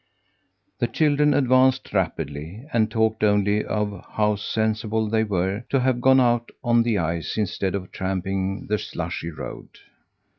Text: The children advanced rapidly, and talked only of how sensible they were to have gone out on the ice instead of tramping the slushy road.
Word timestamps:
The 0.79 0.87
children 0.87 1.35
advanced 1.35 1.93
rapidly, 1.93 2.65
and 2.73 2.89
talked 2.89 3.23
only 3.23 3.63
of 3.63 4.03
how 4.13 4.35
sensible 4.35 5.07
they 5.07 5.23
were 5.23 5.63
to 5.69 5.79
have 5.79 6.01
gone 6.01 6.19
out 6.19 6.49
on 6.63 6.81
the 6.81 6.97
ice 6.97 7.37
instead 7.37 7.75
of 7.75 7.91
tramping 7.91 8.65
the 8.65 8.79
slushy 8.79 9.29
road. 9.29 9.69